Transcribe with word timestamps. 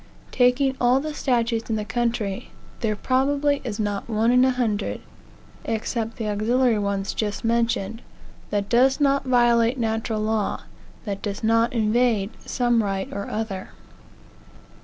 Taking 0.31 0.75
all 0.81 0.99
the 0.99 1.13
statutes 1.13 1.69
in 1.69 1.75
the 1.75 1.85
country, 1.85 2.49
there 2.79 2.95
probably 2.95 3.61
is 3.63 3.79
not 3.79 4.09
one 4.09 4.31
in 4.31 4.43
a 4.43 4.49
hundred, 4.49 4.99
except 5.63 6.15
the 6.17 6.27
auxiliary 6.27 6.79
ones 6.79 7.13
just 7.13 7.43
mentioned, 7.45 8.01
that 8.49 8.67
does 8.67 8.99
not 8.99 9.25
violate 9.25 9.77
natural 9.77 10.21
law; 10.21 10.63
that 11.05 11.21
does 11.21 11.43
not 11.43 11.71
invade 11.71 12.31
some 12.47 12.81
right 12.81 13.13
or 13.13 13.29
other. 13.29 13.69